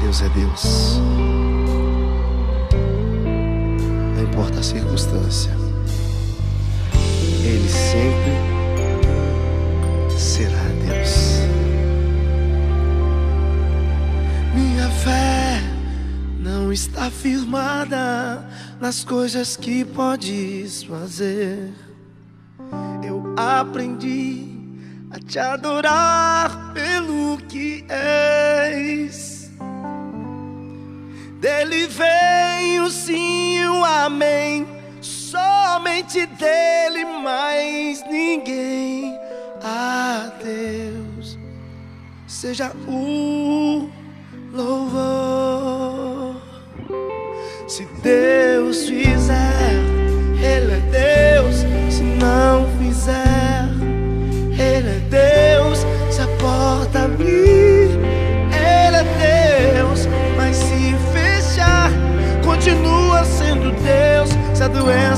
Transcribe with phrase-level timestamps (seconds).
[0.00, 1.00] Deus é Deus.
[4.14, 5.50] Não importa a circunstância,
[7.44, 8.32] Ele sempre
[10.16, 11.40] será Deus.
[14.54, 15.60] Minha fé
[16.40, 18.48] não está firmada
[18.80, 21.72] nas coisas que podes fazer.
[23.02, 24.57] Eu aprendi
[25.10, 29.50] a te adorar pelo que és.
[31.40, 34.66] Dele vem o sim o amém,
[35.00, 39.18] somente dele, mais ninguém.
[39.62, 41.38] A Deus
[42.26, 43.88] seja o
[44.52, 46.40] louvor.
[47.66, 49.47] Se Deus fizer,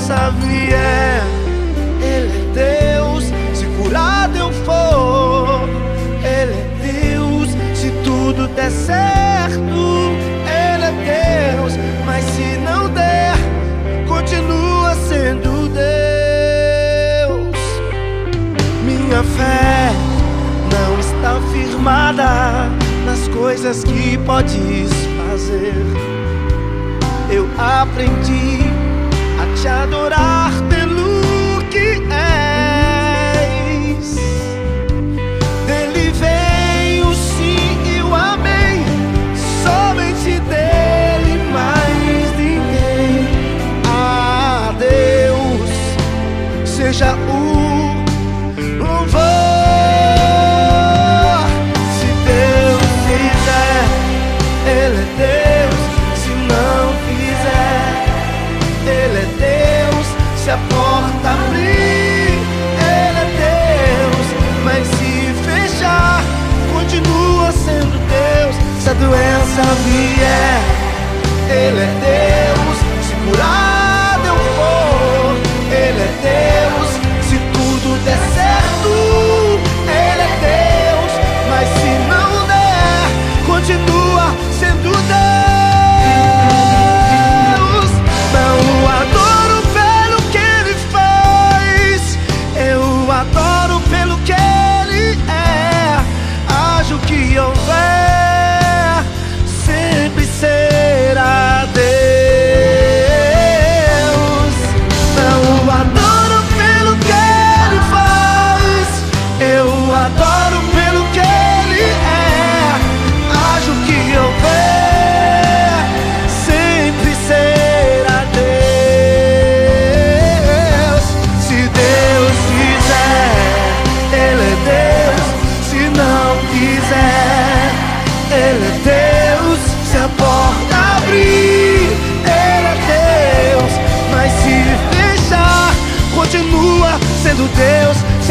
[0.00, 0.32] doença
[2.00, 3.24] Ele é Deus.
[3.54, 5.68] Se curado eu for,
[6.24, 7.50] Ele é Deus.
[7.74, 9.60] Se tudo der certo,
[10.46, 11.74] Ele é Deus.
[12.06, 13.34] Mas se não der,
[14.08, 15.80] continua sendo Deus.
[18.84, 19.92] Minha fé
[20.72, 22.70] não está firmada
[23.04, 24.90] nas coisas que podes
[25.28, 25.74] fazer.
[27.30, 28.49] Eu aprendi
[29.62, 30.39] te adorar
[60.42, 62.32] Se a porta abrir,
[62.80, 64.26] Ele é Deus.
[64.64, 66.24] Mas se fechar,
[66.72, 68.56] continua sendo Deus.
[68.82, 70.60] Se a doença vier,
[71.46, 72.78] Ele é Deus.
[73.06, 73.69] Se curado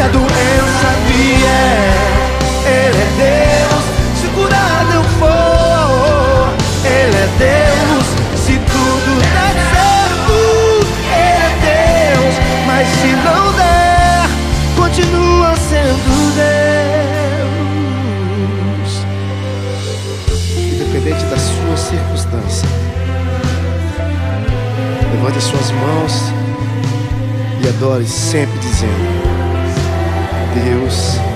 [0.00, 1.92] Se a doença vier,
[2.64, 3.84] Ele é Deus.
[4.18, 6.48] Se curado eu for,
[6.86, 8.06] Ele é Deus.
[8.34, 10.32] Se tudo der certo,
[11.04, 11.52] Ele é
[12.16, 12.34] Deus.
[12.66, 14.24] Mas se não der,
[14.74, 16.32] continua sendo
[18.80, 19.04] Deus.
[20.56, 22.66] Independente da sua circunstância,
[25.12, 26.32] levante as suas mãos
[27.62, 29.29] e adore sempre dizendo:
[30.54, 31.29] Deus.